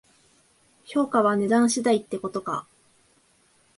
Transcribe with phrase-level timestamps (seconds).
[0.83, 2.65] 評価は値段次第ってことか